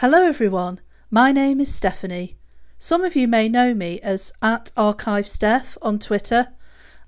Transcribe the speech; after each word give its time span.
Hello, 0.00 0.24
everyone. 0.24 0.80
My 1.10 1.30
name 1.30 1.60
is 1.60 1.74
Stephanie. 1.74 2.38
Some 2.78 3.04
of 3.04 3.14
you 3.14 3.28
may 3.28 3.50
know 3.50 3.74
me 3.74 4.00
as 4.00 4.32
at 4.40 4.72
ArchiveSteph 4.74 5.76
on 5.82 5.98
Twitter, 5.98 6.54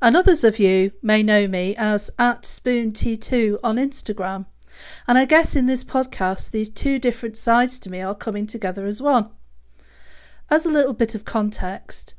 and 0.02 0.14
others 0.14 0.44
of 0.44 0.58
you 0.58 0.92
may 1.00 1.22
know 1.22 1.48
me 1.48 1.74
as 1.76 2.10
at 2.18 2.42
SpoonT2 2.42 3.60
on 3.64 3.76
Instagram. 3.76 4.44
And 5.08 5.16
I 5.16 5.24
guess 5.24 5.56
in 5.56 5.64
this 5.64 5.84
podcast, 5.84 6.50
these 6.50 6.68
two 6.68 6.98
different 6.98 7.38
sides 7.38 7.78
to 7.78 7.88
me 7.88 8.02
are 8.02 8.14
coming 8.14 8.46
together 8.46 8.84
as 8.84 9.00
one. 9.00 9.30
As 10.50 10.66
a 10.66 10.70
little 10.70 10.92
bit 10.92 11.14
of 11.14 11.24
context, 11.24 12.12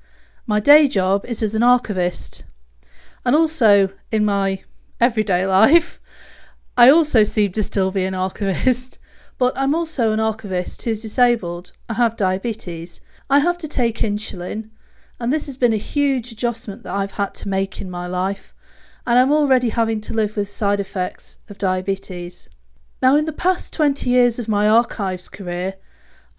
my 0.48 0.60
day 0.60 0.88
job 0.88 1.24
is 1.28 1.44
as 1.44 1.54
an 1.54 1.62
archivist, 1.62 2.46
and 3.24 3.36
also 3.36 3.90
in 4.12 4.26
my 4.26 4.64
everyday 5.00 5.46
life, 5.62 6.00
I 6.76 6.90
also 6.90 7.24
seem 7.24 7.52
to 7.52 7.62
still 7.62 7.92
be 7.92 8.06
an 8.06 8.16
archivist. 8.16 8.98
But 9.44 9.58
I'm 9.58 9.76
also 9.76 10.14
an 10.14 10.22
archivist 10.22 10.84
who's 10.84 11.02
disabled. 11.02 11.74
I 11.90 11.96
have 11.96 12.16
diabetes. 12.16 13.02
I 13.30 13.40
have 13.40 13.58
to 13.58 13.68
take 13.68 13.98
insulin, 13.98 14.70
and 15.20 15.34
this 15.34 15.48
has 15.48 15.58
been 15.58 15.74
a 15.74 15.88
huge 15.94 16.32
adjustment 16.32 16.84
that 16.84 16.94
I've 16.94 17.20
had 17.20 17.34
to 17.34 17.50
make 17.50 17.82
in 17.82 17.92
my 17.92 18.08
life, 18.08 18.54
and 19.06 19.20
I'm 19.20 19.34
already 19.34 19.68
having 19.68 20.00
to 20.00 20.14
live 20.14 20.38
with 20.38 20.48
side 20.48 20.80
effects 20.80 21.40
of 21.50 21.58
diabetes. 21.58 22.48
Now, 23.02 23.18
in 23.18 23.26
the 23.26 23.34
past 23.34 23.74
20 23.74 24.10
years 24.10 24.40
of 24.40 24.48
my 24.48 24.70
archives 24.70 25.28
career, 25.28 25.74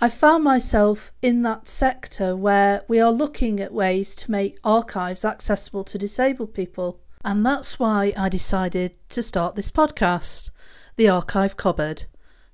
I 0.01 0.09
found 0.09 0.43
myself 0.43 1.13
in 1.21 1.43
that 1.43 1.69
sector 1.69 2.35
where 2.35 2.85
we 2.89 3.01
are 3.01 3.13
looking 3.13 3.61
at 3.61 3.75
ways 3.75 4.15
to 4.15 4.31
make 4.31 4.59
archives 4.65 5.27
accessible 5.27 5.85
to 5.85 5.99
disabled 5.99 6.55
people. 6.55 7.01
And 7.23 7.45
that's 7.45 7.79
why 7.79 8.15
I 8.17 8.31
decided 8.31 8.93
to 9.11 9.23
start 9.23 9.57
this 9.57 9.71
podcast, 9.71 10.49
The 10.97 11.11
Archive 11.11 11.59
Cupboard. 11.59 12.07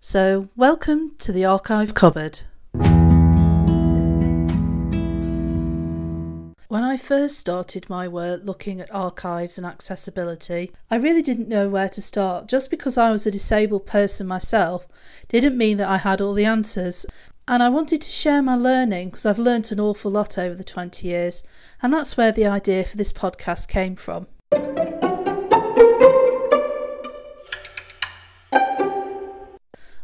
So, 0.02 0.48
welcome 0.56 1.12
to 1.18 1.30
the 1.30 1.44
Archive 1.44 1.92
Cupboard. 1.92 2.40
When 6.68 6.82
I 6.82 6.96
first 6.96 7.38
started 7.38 7.90
my 7.90 8.08
work 8.08 8.40
looking 8.42 8.80
at 8.80 8.94
archives 8.94 9.58
and 9.58 9.66
accessibility, 9.66 10.72
I 10.90 10.96
really 10.96 11.20
didn't 11.20 11.50
know 11.50 11.68
where 11.68 11.90
to 11.90 12.00
start. 12.00 12.48
Just 12.48 12.70
because 12.70 12.96
I 12.96 13.10
was 13.10 13.26
a 13.26 13.30
disabled 13.30 13.84
person 13.84 14.26
myself 14.26 14.88
didn't 15.28 15.58
mean 15.58 15.76
that 15.76 15.90
I 15.90 15.98
had 15.98 16.22
all 16.22 16.32
the 16.32 16.46
answers. 16.46 17.04
And 17.46 17.62
I 17.62 17.68
wanted 17.68 18.00
to 18.00 18.10
share 18.10 18.40
my 18.40 18.56
learning 18.56 19.10
because 19.10 19.26
I've 19.26 19.38
learnt 19.38 19.70
an 19.70 19.80
awful 19.80 20.10
lot 20.10 20.38
over 20.38 20.54
the 20.54 20.64
20 20.64 21.06
years, 21.06 21.42
and 21.82 21.92
that's 21.92 22.16
where 22.16 22.32
the 22.32 22.46
idea 22.46 22.84
for 22.84 22.96
this 22.96 23.12
podcast 23.12 23.68
came 23.68 23.96
from. 23.96 24.28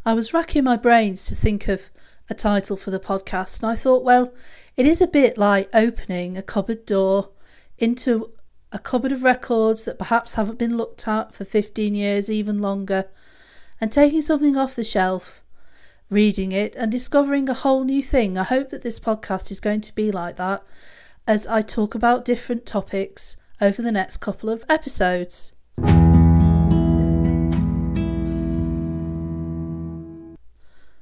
I 0.07 0.15
was 0.15 0.33
racking 0.33 0.63
my 0.63 0.77
brains 0.77 1.27
to 1.27 1.35
think 1.35 1.67
of 1.67 1.91
a 2.31 2.35
title 2.35 2.77
for 2.77 2.93
the 2.93 3.01
podcast, 3.01 3.61
and 3.61 3.69
I 3.69 3.75
thought, 3.75 4.05
well, 4.05 4.33
it 4.77 4.87
is 4.87 5.03
a 5.03 5.09
bit 5.09 5.37
like 5.37 5.69
opening 5.75 6.39
a 6.39 6.43
cupboard 6.43 6.87
door 6.87 7.31
into 7.77 8.31
a 8.71 8.79
cupboard 8.79 9.11
of 9.11 9.25
records 9.25 9.85
that 9.85 9.99
perhaps 9.99 10.35
haven't 10.35 10.61
been 10.61 10.77
looked 10.77 11.09
at 11.09 11.35
for 11.35 11.45
15 11.45 11.93
years, 11.97 12.31
even 12.31 12.61
longer, 12.61 13.07
and 13.81 13.91
taking 13.91 14.23
something 14.23 14.57
off 14.57 14.77
the 14.77 14.85
shelf, 14.85 15.43
reading 16.09 16.53
it, 16.53 16.77
and 16.77 16.93
discovering 16.93 17.49
a 17.49 17.55
whole 17.55 17.83
new 17.83 18.01
thing. 18.01 18.39
I 18.39 18.45
hope 18.45 18.69
that 18.71 18.83
this 18.83 19.01
podcast 19.01 19.51
is 19.51 19.59
going 19.59 19.81
to 19.81 19.95
be 19.97 20.13
like 20.13 20.37
that 20.37 20.63
as 21.27 21.49
I 21.49 21.63
talk 21.63 21.97
about 21.97 22.25
different 22.25 22.65
topics 22.65 23.37
over 23.61 23.83
the 23.83 23.91
next 23.91 24.19
couple 24.19 24.51
of 24.51 24.65
episodes. 24.69 25.53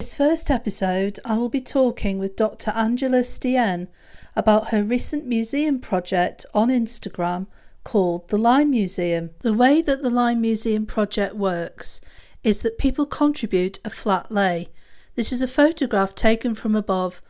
This 0.05 0.13
first 0.13 0.51
episode, 0.51 1.19
I 1.25 1.39
will 1.39 1.49
be 1.49 1.63
talking 1.63 2.19
with 2.19 2.37
Dr. 2.37 2.73
Angela 2.73 3.21
Stienne 3.21 3.89
about 4.37 4.69
her 4.69 4.83
recent 4.83 5.25
museum 5.25 5.79
project 5.81 6.45
on 6.53 6.69
Instagram 6.69 7.47
called 7.85 8.29
the 8.29 8.37
Lyme 8.37 8.69
Museum. 8.69 9.31
The 9.41 9.55
way 9.55 9.81
that 9.81 10.03
the 10.03 10.11
Lyme 10.11 10.43
Museum 10.43 10.85
project 10.85 11.37
works 11.37 12.03
is 12.43 12.61
that 12.61 12.77
people 12.77 13.07
contribute 13.07 13.79
a 13.83 13.89
flat 13.89 14.31
lay. 14.31 14.69
This 15.15 15.33
is 15.33 15.41
a 15.41 15.49
photograph 15.49 16.15
taken 16.15 16.55
from 16.55 16.77
above 16.77 17.23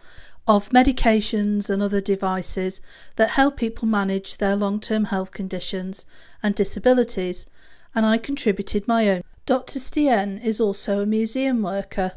of 0.49 0.71
medications 0.71 1.71
and 1.71 1.81
other 1.81 2.01
devices 2.01 2.81
that 3.15 3.39
help 3.39 3.57
people 3.57 3.87
manage 3.87 4.39
their 4.39 4.57
long 4.57 4.81
term 4.81 5.05
health 5.05 5.31
conditions 5.31 6.07
and 6.43 6.57
disabilities, 6.57 7.47
and 7.95 8.05
I 8.05 8.19
contributed 8.19 8.89
my 8.89 9.09
own. 9.11 9.23
Dr. 9.47 9.79
Stienne 9.79 10.45
is 10.45 10.61
also 10.61 11.03
a 11.03 11.07
museum 11.07 11.63
worker 11.63 12.15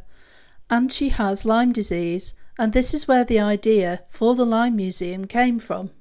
and 0.69 0.91
she 0.91 1.09
has 1.09 1.45
Lyme 1.45 1.71
disease, 1.71 2.33
and 2.59 2.73
this 2.73 2.93
is 2.93 3.07
where 3.07 3.23
the 3.23 3.39
idea 3.39 4.03
for 4.09 4.35
the 4.35 4.45
Lyme 4.45 4.75
Museum 4.75 5.25
came 5.25 5.59
from. 5.59 5.91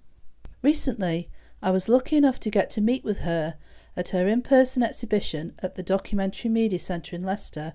Recently, 0.62 1.28
I 1.62 1.70
was 1.70 1.88
lucky 1.88 2.16
enough 2.16 2.40
to 2.40 2.50
get 2.50 2.70
to 2.70 2.80
meet 2.80 3.04
with 3.04 3.20
her 3.20 3.56
at 3.96 4.10
her 4.10 4.26
in 4.26 4.42
person 4.42 4.82
exhibition 4.82 5.54
at 5.62 5.74
the 5.74 5.82
Documentary 5.82 6.50
Media 6.50 6.78
Centre 6.78 7.16
in 7.16 7.22
Leicester, 7.22 7.74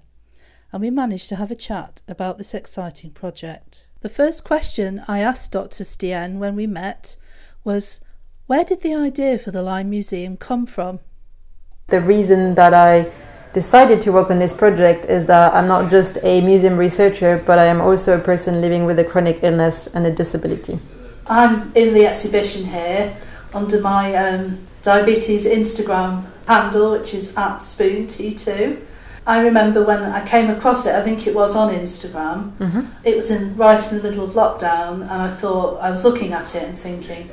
and 0.72 0.82
we 0.82 0.90
managed 0.90 1.30
to 1.30 1.36
have 1.36 1.52
a 1.52 1.56
chat 1.56 2.02
about 2.08 2.38
this 2.38 2.54
exciting 2.54 3.12
project. 3.12 3.88
The 4.02 4.10
first 4.10 4.44
question 4.44 5.04
I 5.08 5.20
asked 5.20 5.52
Dr. 5.52 5.84
Stienne 5.84 6.38
when 6.40 6.56
we 6.56 6.68
met 6.68 7.16
was 7.64 8.02
Where 8.48 8.64
did 8.64 8.82
the 8.82 8.96
idea 8.96 9.38
for 9.38 9.52
the 9.52 9.64
Lyme 9.64 9.90
Museum 9.90 10.38
come 10.38 10.66
from? 10.66 11.00
The 11.88 12.02
reason 12.02 12.56
that 12.56 12.74
I 12.74 13.12
decided 13.54 14.02
to 14.02 14.12
work 14.12 14.30
on 14.32 14.40
this 14.40 14.54
project 14.54 15.06
is 15.06 15.26
that 15.26 15.54
I'm 15.54 15.68
not 15.68 15.92
just 15.92 16.18
a 16.24 16.42
museum 16.42 16.78
researcher, 16.78 17.42
but 17.46 17.60
I 17.60 17.66
am 17.66 17.82
also 17.82 18.18
a 18.18 18.22
person 18.22 18.62
living 18.62 18.86
with 18.86 19.00
a 19.00 19.04
chronic 19.04 19.40
illness 19.44 19.88
and 19.94 20.06
a 20.06 20.12
disability. 20.12 20.80
I'm 21.28 21.72
in 21.76 21.94
the 21.94 22.06
exhibition 22.08 22.66
here 22.66 23.16
under 23.54 23.82
my 23.82 24.16
um, 24.16 24.60
diabetes 24.82 25.46
Instagram 25.46 26.26
handle, 26.48 26.92
which 26.92 27.14
is 27.14 27.36
at 27.38 27.60
SpoonT2. 27.60 28.80
I 29.28 29.42
remember 29.42 29.86
when 29.86 30.02
I 30.02 30.26
came 30.26 30.50
across 30.50 30.86
it, 30.88 30.96
I 30.96 31.02
think 31.02 31.28
it 31.28 31.36
was 31.36 31.56
on 31.56 31.72
Instagram. 31.74 32.58
Mm-hmm. 32.58 32.82
It 33.04 33.16
was 33.16 33.30
in 33.30 33.56
right 33.56 33.92
in 33.92 33.98
the 33.98 34.04
middle 34.04 34.26
of 34.26 34.32
lockdown, 34.32 35.02
and 35.02 35.12
I 35.12 35.30
thought 35.30 35.80
I 35.80 35.92
was 35.92 36.04
looking 36.04 36.34
at 36.34 36.56
it 36.56 36.64
and 36.64 36.78
thinking, 36.78 37.30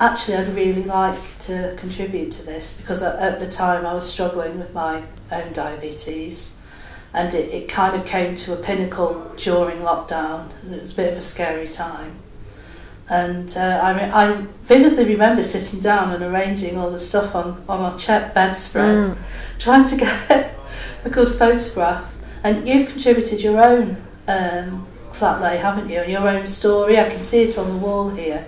actually, 0.00 0.36
I'd 0.36 0.54
really 0.54 0.84
like 0.84 1.38
to 1.40 1.74
contribute 1.78 2.30
to 2.32 2.46
this 2.46 2.76
because 2.76 3.02
at 3.02 3.40
the 3.40 3.48
time 3.48 3.86
I 3.86 3.94
was 3.94 4.10
struggling 4.10 4.58
with 4.58 4.72
my 4.74 5.02
own 5.30 5.52
diabetes, 5.52 6.56
and 7.12 7.32
it, 7.32 7.54
it 7.54 7.68
kind 7.68 7.94
of 7.94 8.04
came 8.04 8.34
to 8.34 8.52
a 8.52 8.56
pinnacle 8.56 9.32
during 9.36 9.78
lockdown. 9.78 10.50
It 10.70 10.80
was 10.80 10.92
a 10.92 10.96
bit 10.96 11.12
of 11.12 11.18
a 11.18 11.20
scary 11.20 11.68
time. 11.68 12.18
And 13.08 13.54
uh, 13.56 13.80
I, 13.82 14.24
I 14.24 14.46
vividly 14.62 15.04
remember 15.04 15.42
sitting 15.42 15.78
down 15.78 16.12
and 16.12 16.24
arranging 16.24 16.78
all 16.78 16.90
the 16.90 16.98
stuff 16.98 17.34
on, 17.34 17.62
on 17.68 17.80
our 17.80 17.96
check 17.98 18.34
bedspread, 18.34 19.04
mm. 19.04 19.18
trying 19.58 19.84
to 19.84 19.96
get 20.30 20.58
a 21.04 21.10
good 21.10 21.38
photograph. 21.38 22.12
And 22.42 22.66
you've 22.66 22.88
contributed 22.88 23.42
your 23.42 23.62
own 23.62 24.02
um, 24.26 24.86
flat 25.12 25.40
lay, 25.40 25.58
haven't 25.58 25.88
you? 25.88 26.00
And 26.00 26.10
your 26.10 26.26
own 26.28 26.46
story. 26.46 26.98
I 26.98 27.08
can 27.08 27.22
see 27.22 27.42
it 27.42 27.56
on 27.58 27.68
the 27.68 27.76
wall 27.76 28.10
here. 28.10 28.46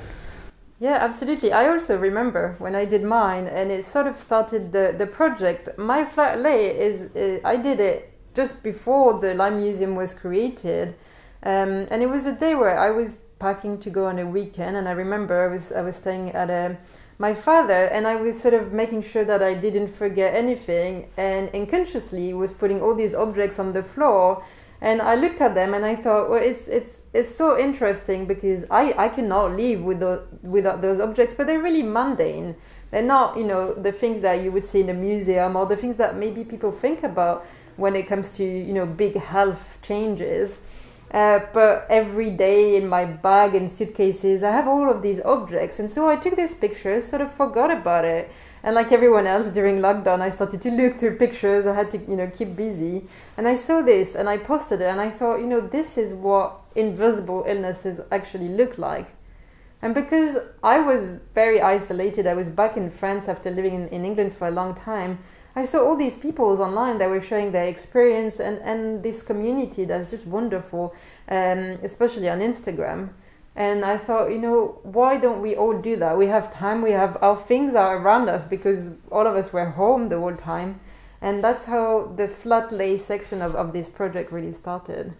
Yeah, 0.78 0.98
absolutely. 1.00 1.52
I 1.52 1.68
also 1.68 1.96
remember 1.98 2.54
when 2.58 2.74
I 2.74 2.84
did 2.84 3.02
mine, 3.02 3.46
and 3.46 3.70
it 3.70 3.86
sort 3.86 4.06
of 4.06 4.18
started 4.18 4.72
the, 4.72 4.94
the 4.96 5.06
project. 5.06 5.78
My 5.78 6.04
flat 6.04 6.38
lay 6.38 6.66
is 6.78 7.40
I 7.44 7.56
did 7.56 7.80
it 7.80 8.12
just 8.34 8.62
before 8.62 9.18
the 9.18 9.32
Lyme 9.32 9.56
Museum 9.62 9.94
was 9.94 10.12
created, 10.12 10.94
um, 11.42 11.86
and 11.90 12.02
it 12.02 12.10
was 12.10 12.26
a 12.26 12.32
day 12.32 12.54
where 12.54 12.78
I 12.78 12.90
was 12.90 13.18
packing 13.38 13.78
to 13.80 13.90
go 13.90 14.06
on 14.06 14.18
a 14.18 14.26
weekend, 14.26 14.76
and 14.76 14.86
I 14.86 14.92
remember 14.92 15.44
I 15.44 15.48
was 15.50 15.72
I 15.72 15.80
was 15.80 15.96
staying 15.96 16.32
at 16.32 16.50
a 16.50 16.66
um, 16.66 16.78
my 17.18 17.34
father, 17.34 17.86
and 17.86 18.06
I 18.06 18.16
was 18.16 18.38
sort 18.38 18.52
of 18.52 18.74
making 18.74 19.00
sure 19.00 19.24
that 19.24 19.42
I 19.42 19.54
didn't 19.54 19.88
forget 19.88 20.34
anything, 20.34 21.08
and 21.16 21.48
unconsciously 21.54 22.34
was 22.34 22.52
putting 22.52 22.82
all 22.82 22.94
these 22.94 23.14
objects 23.14 23.58
on 23.58 23.72
the 23.72 23.82
floor 23.82 24.44
and 24.80 25.00
I 25.00 25.14
looked 25.14 25.40
at 25.40 25.54
them 25.54 25.74
and 25.74 25.84
I 25.84 25.96
thought, 25.96 26.28
well, 26.28 26.42
it's 26.42 26.68
it's 26.68 27.02
it's 27.12 27.34
so 27.34 27.58
interesting 27.58 28.26
because 28.26 28.64
I 28.70 28.94
I 28.96 29.08
cannot 29.08 29.52
live 29.52 29.82
with 29.82 30.02
without 30.42 30.82
those 30.82 31.00
objects, 31.00 31.34
but 31.34 31.46
they're 31.46 31.62
really 31.62 31.82
mundane. 31.82 32.56
They're 32.90 33.02
not, 33.02 33.36
you 33.36 33.44
know, 33.44 33.74
the 33.74 33.90
things 33.92 34.22
that 34.22 34.42
you 34.42 34.52
would 34.52 34.64
see 34.64 34.80
in 34.80 34.88
a 34.88 34.94
museum 34.94 35.56
or 35.56 35.66
the 35.66 35.76
things 35.76 35.96
that 35.96 36.16
maybe 36.16 36.44
people 36.44 36.70
think 36.70 37.02
about 37.02 37.44
when 37.76 37.96
it 37.96 38.06
comes 38.06 38.36
to, 38.36 38.44
you 38.44 38.72
know, 38.72 38.86
big 38.86 39.16
health 39.16 39.78
changes. 39.82 40.56
Uh, 41.10 41.40
but 41.52 41.86
every 41.88 42.30
day 42.30 42.76
in 42.76 42.88
my 42.88 43.04
bag 43.04 43.54
and 43.54 43.70
suitcases, 43.70 44.42
I 44.42 44.50
have 44.50 44.66
all 44.66 44.90
of 44.90 45.02
these 45.02 45.20
objects, 45.20 45.78
and 45.78 45.90
so 45.90 46.08
I 46.08 46.16
took 46.16 46.36
this 46.36 46.54
picture, 46.54 47.00
sort 47.00 47.22
of 47.22 47.32
forgot 47.32 47.70
about 47.70 48.04
it, 48.04 48.30
and 48.66 48.74
like 48.74 48.90
everyone 48.90 49.28
else 49.28 49.48
during 49.50 49.78
lockdown, 49.78 50.20
I 50.20 50.28
started 50.28 50.60
to 50.62 50.72
look 50.72 50.98
through 50.98 51.18
pictures. 51.18 51.66
I 51.66 51.74
had 51.76 51.88
to, 51.92 51.98
you 51.98 52.16
know, 52.16 52.28
keep 52.28 52.56
busy. 52.56 53.06
And 53.36 53.46
I 53.46 53.54
saw 53.54 53.80
this 53.80 54.16
and 54.16 54.28
I 54.28 54.38
posted 54.38 54.80
it 54.80 54.86
and 54.86 55.00
I 55.00 55.08
thought, 55.08 55.36
you 55.36 55.46
know, 55.46 55.60
this 55.60 55.96
is 55.96 56.12
what 56.12 56.62
invisible 56.74 57.44
illnesses 57.46 58.00
actually 58.10 58.48
look 58.48 58.76
like. 58.76 59.14
And 59.82 59.94
because 59.94 60.38
I 60.64 60.80
was 60.80 61.20
very 61.32 61.62
isolated, 61.62 62.26
I 62.26 62.34
was 62.34 62.48
back 62.48 62.76
in 62.76 62.90
France 62.90 63.28
after 63.28 63.52
living 63.52 63.72
in, 63.72 63.88
in 63.90 64.04
England 64.04 64.32
for 64.36 64.48
a 64.48 64.50
long 64.50 64.74
time. 64.74 65.20
I 65.54 65.64
saw 65.64 65.86
all 65.86 65.96
these 65.96 66.16
people 66.16 66.46
online 66.60 66.98
that 66.98 67.08
were 67.08 67.20
sharing 67.20 67.52
their 67.52 67.68
experience 67.68 68.40
and, 68.40 68.58
and 68.62 69.00
this 69.00 69.22
community 69.22 69.84
that's 69.84 70.10
just 70.10 70.26
wonderful, 70.26 70.92
um, 71.28 71.78
especially 71.84 72.28
on 72.28 72.40
Instagram. 72.40 73.10
And 73.56 73.84
I 73.84 73.96
thought, 73.96 74.28
you 74.28 74.38
know, 74.38 74.78
why 74.82 75.16
don't 75.16 75.40
we 75.40 75.56
all 75.56 75.76
do 75.80 75.96
that? 75.96 76.16
We 76.16 76.26
have 76.26 76.52
time, 76.52 76.82
we 76.82 76.92
have 76.92 77.16
our 77.22 77.36
things 77.36 77.74
are 77.74 77.96
around 77.96 78.28
us 78.28 78.44
because 78.44 78.90
all 79.10 79.26
of 79.26 79.34
us 79.34 79.52
were 79.52 79.64
home 79.64 80.10
the 80.10 80.20
whole 80.20 80.36
time. 80.36 80.80
And 81.22 81.42
that's 81.42 81.64
how 81.64 82.12
the 82.14 82.28
flat 82.28 82.70
lay 82.70 82.98
section 82.98 83.40
of, 83.40 83.54
of 83.54 83.72
this 83.72 83.88
project 83.88 84.30
really 84.30 84.52
started. 84.52 85.14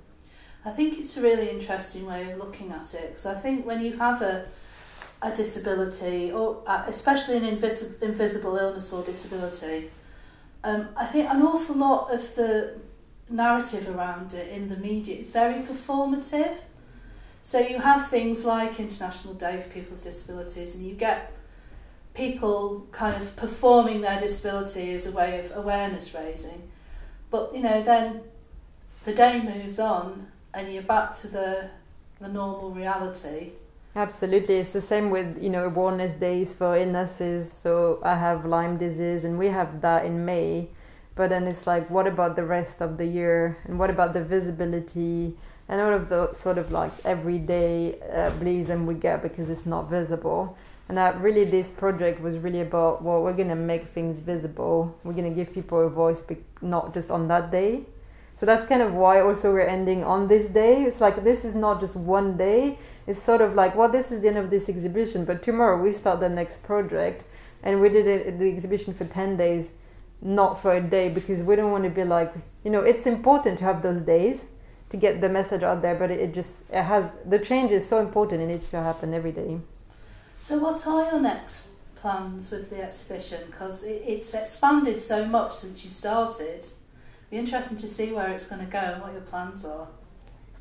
I 0.67 0.71
think 0.71 0.99
it's 0.99 1.17
a 1.17 1.23
really 1.23 1.49
interesting 1.49 2.06
way 2.06 2.31
of 2.31 2.38
looking 2.38 2.73
at 2.73 2.93
it 2.93 3.09
because 3.09 3.25
I 3.27 3.35
think 3.35 3.65
when 3.65 3.83
you 3.83 3.97
have 3.97 4.21
a 4.21 4.47
a 5.23 5.35
disability 5.35 6.31
or 6.31 6.62
uh, 6.67 6.85
especially 6.87 7.38
an 7.38 7.44
invis- 7.44 8.00
invisible 8.03 8.56
illness 8.56 8.93
or 8.93 9.03
disability, 9.03 9.91
um, 10.62 10.88
I 10.97 11.06
think 11.06 11.31
an 11.31 11.43
awful 11.43 11.77
lot 11.77 12.12
of 12.12 12.35
the 12.35 12.75
narrative 13.29 13.88
around 13.88 14.35
it 14.35 14.49
in 14.49 14.69
the 14.69 14.77
media 14.77 15.17
is 15.17 15.27
very 15.27 15.62
performative. 15.62 16.56
So 17.47 17.61
you 17.61 17.79
have 17.79 18.09
things 18.09 18.45
like 18.45 18.81
International 18.81 19.33
Day 19.33 19.63
for 19.63 19.69
People 19.69 19.93
with 19.93 20.03
Disabilities, 20.03 20.75
and 20.75 20.85
you 20.85 20.95
get 20.95 21.33
people 22.13 22.89
kind 22.91 23.15
of 23.23 23.37
performing 23.37 24.01
their 24.01 24.19
disability 24.19 24.93
as 24.95 25.07
a 25.07 25.13
way 25.13 25.39
of 25.39 25.57
awareness 25.57 26.13
raising. 26.13 26.69
But 27.31 27.55
you 27.55 27.63
know, 27.63 27.85
then 27.85 28.23
the 29.05 29.15
day 29.15 29.41
moves 29.41 29.79
on, 29.79 30.27
and 30.53 30.73
you're 30.73 30.83
back 30.83 31.13
to 31.19 31.29
the 31.29 31.71
the 32.21 32.27
normal 32.27 32.73
reality. 32.73 33.53
Absolutely, 33.95 34.57
it's 34.57 34.73
the 34.73 34.81
same 34.81 35.11
with 35.11 35.41
you 35.41 35.51
know 35.51 35.67
awareness 35.67 36.15
days 36.15 36.53
for 36.53 36.77
illnesses. 36.77 37.55
So 37.63 38.01
I 38.03 38.17
have 38.17 38.45
Lyme 38.45 38.77
disease, 38.77 39.23
and 39.23 39.39
we 39.39 39.47
have 39.47 39.83
that 39.83 40.05
in 40.05 40.25
May. 40.25 40.71
But 41.15 41.31
then 41.31 41.45
it's 41.47 41.65
like, 41.65 41.89
what 41.89 42.09
about 42.09 42.35
the 42.35 42.45
rest 42.45 42.83
of 42.83 42.99
the 42.99 43.07
year, 43.07 43.57
and 43.67 43.79
what 43.79 43.89
about 43.89 44.15
the 44.15 44.25
visibility, 44.25 45.37
and 45.69 45.81
all 45.81 45.93
of 45.93 46.09
the 46.09 46.33
sort 46.33 46.59
of 46.59 46.71
like 46.71 46.93
everyday 47.05 47.99
uh, 48.01 48.31
we 48.85 48.95
get 48.95 49.23
because 49.23 49.51
it's 49.51 49.67
not 49.67 49.91
visible. 49.91 50.57
And 50.89 50.97
that 50.97 51.21
really, 51.21 51.45
this 51.45 51.69
project 51.69 52.21
was 52.21 52.39
really 52.39 52.61
about 52.61 53.03
well, 53.03 53.23
we're 53.23 53.33
gonna 53.33 53.57
make 53.57 53.89
things 53.89 54.21
visible. 54.21 54.97
We're 55.03 55.15
gonna 55.15 55.31
give 55.31 55.53
people 55.53 55.85
a 55.85 55.91
voice, 55.91 56.23
not 56.63 56.95
just 56.95 57.11
on 57.11 57.27
that 57.29 57.51
day. 57.51 57.87
So 58.37 58.47
that's 58.47 58.65
kind 58.65 58.83
of 58.83 58.95
why 58.95 59.21
also 59.21 59.53
we're 59.53 59.67
ending 59.67 60.05
on 60.05 60.29
this 60.29 60.47
day. 60.47 60.85
It's 60.85 61.01
like 61.01 61.25
this 61.25 61.45
is 61.45 61.55
not 61.55 61.81
just 61.81 61.97
one 61.97 62.37
day 62.37 62.79
it's 63.07 63.23
sort 63.23 63.41
of 63.41 63.55
like, 63.55 63.77
well, 63.77 63.89
this 63.89 64.11
is 64.11 64.21
the 64.21 64.29
end 64.29 64.37
of 64.37 64.51
this 64.51 64.69
exhibition, 64.69 65.25
but 65.25 65.43
tomorrow 65.43 65.81
we 65.81 65.93
start 65.93 66.19
the 66.21 66.29
next 66.29 66.62
project, 66.65 67.25
and 67.62 67.81
we 67.81 67.89
did 67.89 68.07
it, 68.07 68.39
the 68.39 68.49
exhibition 68.49 68.93
for 68.93 69.05
ten 69.05 69.37
days, 69.37 69.75
not 70.21 70.61
for 70.61 70.75
a 70.75 70.81
day, 70.81 71.09
because 71.09 71.43
we 71.43 71.55
don't 71.55 71.71
want 71.71 71.85
to 71.85 71.91
be 71.91 72.05
like, 72.05 72.35
you 72.65 72.71
know, 72.71 72.81
it's 72.81 73.07
important 73.07 73.59
to 73.59 73.65
have 73.65 73.83
those 73.83 74.03
days 74.03 74.47
to 74.91 74.97
get 74.97 75.21
the 75.21 75.29
message 75.29 75.62
out 75.62 75.83
there, 75.83 75.94
but 75.94 76.11
it, 76.11 76.21
it 76.21 76.35
just 76.35 76.56
it 76.71 76.83
has 76.83 77.11
the 77.25 77.38
change 77.38 77.73
is 77.73 77.87
so 77.88 78.00
important; 78.00 78.43
it 78.43 78.47
needs 78.47 78.69
to 78.69 78.81
happen 78.81 79.15
every 79.15 79.33
day. 79.33 79.59
So, 80.41 80.59
what 80.59 80.87
are 80.87 81.05
your 81.11 81.21
next 81.21 81.71
plans 81.97 82.50
with 82.50 82.71
the 82.71 82.83
exhibition? 82.83 83.41
Because 83.47 83.85
it, 83.85 84.03
it's 84.06 84.35
expanded 84.35 85.00
so 85.00 85.27
much 85.27 85.55
since 85.55 85.85
you 85.85 85.91
started. 85.91 86.61
It'd 86.61 87.31
be 87.31 87.38
interesting 87.38 87.77
to 87.79 87.88
see 87.88 88.12
where 88.12 88.31
it's 88.31 88.47
going 88.47 88.65
to 88.65 88.71
go 88.71 88.79
and 88.79 89.03
what 89.03 89.12
your 89.12 89.23
plans 89.23 89.65
are. 89.65 89.88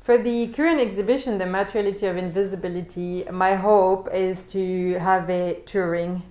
For 0.00 0.18
the 0.18 0.48
current 0.48 0.80
exhibition, 0.80 1.38
The 1.38 1.46
Materiality 1.46 2.06
of 2.06 2.16
Invisibility, 2.16 3.24
my 3.30 3.56
hope 3.56 4.08
is 4.14 4.44
to 4.46 4.94
have 5.00 5.28
it 5.30 5.66
touring. 5.66 6.22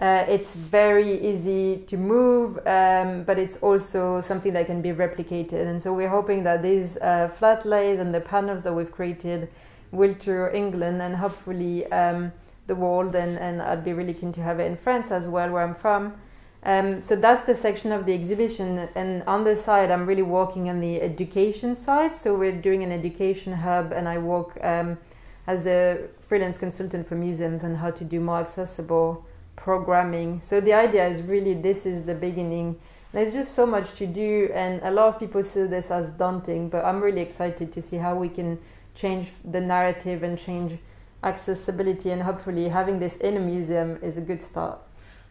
Uh, 0.00 0.24
it's 0.28 0.56
very 0.56 1.20
easy 1.20 1.76
to 1.86 1.98
move, 1.98 2.56
um, 2.66 3.22
but 3.24 3.38
it's 3.38 3.58
also 3.58 4.22
something 4.22 4.54
that 4.54 4.64
can 4.64 4.80
be 4.80 4.92
replicated. 4.92 5.66
And 5.66 5.80
so 5.80 5.92
we're 5.92 6.08
hoping 6.08 6.42
that 6.44 6.62
these 6.62 6.96
uh, 6.96 7.28
flat 7.28 7.66
lays 7.66 7.98
and 7.98 8.14
the 8.14 8.20
panels 8.20 8.62
that 8.62 8.72
we've 8.72 8.90
created 8.90 9.50
will 9.92 10.14
tour 10.14 10.48
England 10.54 11.02
and 11.02 11.16
hopefully 11.16 11.84
um, 11.92 12.32
the 12.66 12.74
world. 12.74 13.14
And, 13.14 13.36
and 13.38 13.60
I'd 13.60 13.84
be 13.84 13.92
really 13.92 14.14
keen 14.14 14.32
to 14.32 14.42
have 14.42 14.58
it 14.58 14.64
in 14.64 14.76
France 14.78 15.10
as 15.10 15.28
well, 15.28 15.50
where 15.50 15.62
I'm 15.62 15.74
from. 15.74 16.14
Um, 16.62 17.04
so 17.04 17.14
that's 17.14 17.44
the 17.44 17.54
section 17.54 17.92
of 17.92 18.06
the 18.06 18.12
exhibition, 18.12 18.88
and 18.94 19.22
on 19.22 19.44
the 19.44 19.56
side, 19.56 19.90
I'm 19.90 20.06
really 20.06 20.22
working 20.22 20.68
on 20.68 20.80
the 20.80 21.00
education 21.00 21.74
side. 21.74 22.14
So 22.14 22.34
we're 22.34 22.52
doing 22.52 22.82
an 22.82 22.92
education 22.92 23.54
hub, 23.54 23.92
and 23.92 24.06
I 24.06 24.18
work 24.18 24.62
um, 24.62 24.98
as 25.46 25.66
a 25.66 26.08
freelance 26.20 26.58
consultant 26.58 27.08
for 27.08 27.14
museums 27.14 27.64
on 27.64 27.76
how 27.76 27.90
to 27.90 28.04
do 28.04 28.20
more 28.20 28.40
accessible 28.40 29.24
programming. 29.62 30.40
So 30.40 30.60
the 30.60 30.72
idea 30.72 31.06
is 31.06 31.22
really 31.22 31.54
this 31.54 31.86
is 31.86 32.04
the 32.04 32.14
beginning. 32.14 32.78
There's 33.12 33.32
just 33.32 33.54
so 33.54 33.66
much 33.66 33.92
to 33.94 34.06
do, 34.06 34.50
and 34.54 34.80
a 34.82 34.90
lot 34.90 35.08
of 35.08 35.18
people 35.18 35.42
see 35.42 35.64
this 35.64 35.90
as 35.90 36.10
daunting, 36.12 36.68
but 36.68 36.84
I'm 36.84 37.00
really 37.00 37.20
excited 37.20 37.72
to 37.72 37.82
see 37.82 37.96
how 37.96 38.14
we 38.14 38.28
can 38.28 38.58
change 38.94 39.28
the 39.44 39.60
narrative 39.60 40.22
and 40.22 40.38
change 40.38 40.78
accessibility, 41.22 42.10
and 42.10 42.22
hopefully 42.22 42.68
having 42.68 42.98
this 42.98 43.16
in 43.16 43.36
a 43.36 43.40
museum 43.40 43.98
is 44.02 44.16
a 44.16 44.20
good 44.20 44.42
start. 44.42 44.78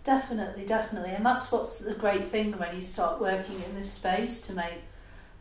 Definitely, 0.04 0.66
definitely. 0.66 1.12
And 1.12 1.26
that's 1.26 1.52
what's 1.52 1.78
the 1.78 1.94
great 1.94 2.26
thing 2.26 2.58
when 2.58 2.76
you 2.76 2.82
start 2.82 3.20
working 3.20 3.56
in 3.68 3.76
this 3.76 3.92
space 3.92 4.42
to 4.48 4.54
make 4.54 4.82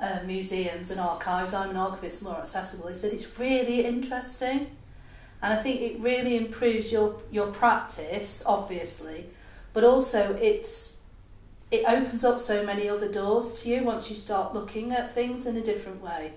uh, 0.00 0.20
museums 0.26 0.90
and 0.90 1.00
archives, 1.00 1.52
I'm 1.52 1.70
an 1.70 1.76
archivist, 1.76 2.22
more 2.22 2.38
accessible, 2.38 2.88
is 2.88 3.02
that 3.02 3.12
it's 3.12 3.38
really 3.38 3.84
interesting. 3.84 4.77
And 5.42 5.52
I 5.52 5.62
think 5.62 5.80
it 5.80 6.00
really 6.00 6.36
improves 6.36 6.90
your, 6.90 7.20
your 7.30 7.48
practice, 7.48 8.42
obviously, 8.44 9.26
but 9.72 9.84
also 9.84 10.36
it's 10.40 10.98
it 11.70 11.84
opens 11.86 12.24
up 12.24 12.40
so 12.40 12.64
many 12.64 12.88
other 12.88 13.10
doors 13.10 13.62
to 13.62 13.68
you 13.68 13.84
once 13.84 14.08
you 14.08 14.16
start 14.16 14.54
looking 14.54 14.92
at 14.92 15.14
things 15.14 15.44
in 15.44 15.56
a 15.56 15.60
different 15.60 16.02
way 16.02 16.32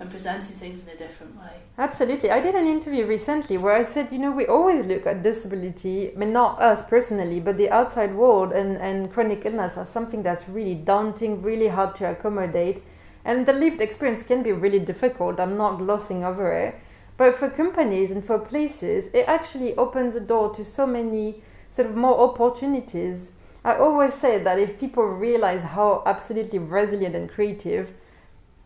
and 0.00 0.10
presenting 0.10 0.56
things 0.56 0.84
in 0.84 0.92
a 0.92 0.96
different 0.96 1.36
way. 1.36 1.52
Absolutely. 1.78 2.30
I 2.32 2.40
did 2.40 2.56
an 2.56 2.66
interview 2.66 3.06
recently 3.06 3.56
where 3.56 3.74
I 3.74 3.84
said, 3.84 4.10
you 4.10 4.18
know, 4.18 4.32
we 4.32 4.46
always 4.46 4.84
look 4.84 5.06
at 5.06 5.22
disability, 5.22 6.12
I 6.12 6.18
mean, 6.18 6.32
not 6.32 6.60
us 6.60 6.82
personally, 6.82 7.38
but 7.38 7.56
the 7.56 7.70
outside 7.70 8.12
world 8.14 8.50
and, 8.52 8.76
and 8.78 9.12
chronic 9.12 9.46
illness 9.46 9.76
as 9.76 9.88
something 9.88 10.24
that's 10.24 10.48
really 10.48 10.74
daunting, 10.74 11.42
really 11.42 11.68
hard 11.68 11.94
to 11.96 12.10
accommodate. 12.10 12.82
And 13.24 13.46
the 13.46 13.52
lived 13.52 13.80
experience 13.80 14.24
can 14.24 14.42
be 14.42 14.50
really 14.50 14.80
difficult. 14.80 15.38
I'm 15.38 15.56
not 15.56 15.78
glossing 15.78 16.24
over 16.24 16.52
it. 16.52 16.80
But 17.22 17.36
for 17.36 17.48
companies 17.48 18.10
and 18.10 18.24
for 18.24 18.36
places, 18.36 19.08
it 19.14 19.26
actually 19.28 19.76
opens 19.76 20.16
a 20.16 20.20
door 20.20 20.52
to 20.56 20.64
so 20.64 20.88
many 20.88 21.40
sort 21.70 21.88
of 21.88 21.94
more 21.94 22.18
opportunities. 22.18 23.30
I 23.64 23.76
always 23.76 24.12
say 24.12 24.42
that 24.42 24.58
if 24.58 24.80
people 24.80 25.04
realize 25.04 25.62
how 25.62 26.02
absolutely 26.04 26.58
resilient 26.58 27.14
and 27.14 27.30
creative 27.30 27.92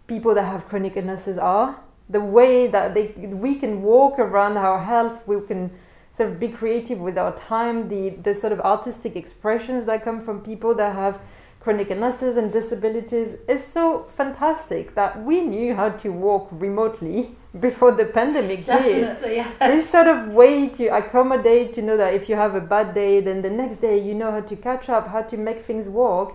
people 0.06 0.34
that 0.36 0.44
have 0.44 0.68
chronic 0.68 0.96
illnesses 0.96 1.36
are. 1.36 1.80
The 2.08 2.22
way 2.22 2.66
that 2.68 2.94
they 2.94 3.08
we 3.26 3.56
can 3.56 3.82
walk 3.82 4.18
around 4.18 4.56
our 4.56 4.82
health, 4.82 5.28
we 5.28 5.38
can 5.46 5.70
sort 6.16 6.30
of 6.30 6.40
be 6.40 6.48
creative 6.48 6.98
with 6.98 7.18
our 7.18 7.36
time, 7.36 7.90
the, 7.90 8.08
the 8.08 8.34
sort 8.34 8.54
of 8.54 8.60
artistic 8.60 9.16
expressions 9.16 9.84
that 9.84 10.02
come 10.02 10.22
from 10.22 10.40
people 10.40 10.74
that 10.76 10.94
have 10.94 11.20
chronic 11.60 11.90
illnesses 11.90 12.38
and 12.38 12.50
disabilities 12.52 13.36
is 13.48 13.62
so 13.62 14.06
fantastic 14.14 14.94
that 14.94 15.22
we 15.24 15.42
knew 15.42 15.74
how 15.74 15.90
to 15.90 16.08
walk 16.08 16.48
remotely 16.52 17.36
before 17.60 17.92
the 17.92 18.06
pandemic 18.06 18.64
Definitely, 18.64 19.36
Yes. 19.36 19.56
This 19.58 19.90
sort 19.90 20.06
of 20.06 20.28
way 20.28 20.68
to 20.68 20.86
accommodate 20.88 21.72
to 21.74 21.82
know 21.82 21.96
that 21.96 22.14
if 22.14 22.28
you 22.28 22.36
have 22.36 22.54
a 22.54 22.60
bad 22.60 22.94
day, 22.94 23.20
then 23.20 23.42
the 23.42 23.50
next 23.50 23.78
day 23.78 23.98
you 23.98 24.14
know 24.14 24.30
how 24.30 24.40
to 24.40 24.56
catch 24.56 24.88
up, 24.88 25.08
how 25.08 25.22
to 25.22 25.36
make 25.36 25.64
things 25.64 25.88
work 25.88 26.34